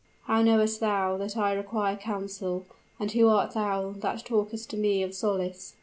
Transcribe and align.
"How 0.23 0.41
knowest 0.41 0.79
thou 0.79 1.15
that 1.17 1.37
I 1.37 1.53
require 1.53 1.95
counsel? 1.95 2.65
and 2.99 3.11
who 3.11 3.27
art 3.27 3.51
thou 3.53 3.91
that 3.99 4.25
talkest 4.25 4.71
to 4.71 4.77
me 4.77 5.03
of 5.03 5.13
solace?" 5.13 5.75